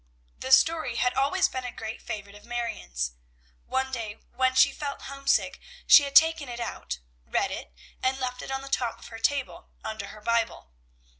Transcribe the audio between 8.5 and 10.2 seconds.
the top of her table, under